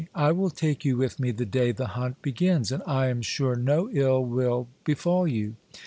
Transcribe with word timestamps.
I 0.15 0.31
will 0.31 0.49
take 0.49 0.83
you 0.83 0.97
with 0.97 1.19
me 1.19 1.29
the 1.29 1.45
day 1.45 1.71
the 1.71 1.89
hunt 1.89 2.23
begins, 2.23 2.71
and 2.71 2.81
I 2.87 3.09
am 3.09 3.21
sure 3.21 3.55
no 3.55 3.87
ill 3.91 4.25
will 4.25 4.67
befall 4.83 5.27
you." 5.27 5.57